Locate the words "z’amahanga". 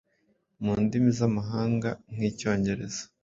1.17-1.89